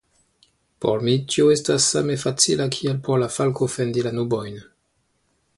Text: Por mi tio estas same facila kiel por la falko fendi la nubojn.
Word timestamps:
Por 0.85 1.03
mi 1.07 1.13
tio 1.33 1.45
estas 1.57 1.85
same 1.97 2.17
facila 2.23 2.69
kiel 2.79 2.99
por 3.09 3.23
la 3.25 3.31
falko 3.37 3.71
fendi 3.77 4.07
la 4.09 4.17
nubojn. 4.21 4.61